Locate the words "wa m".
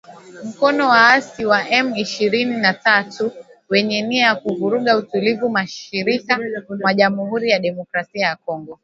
1.45-1.95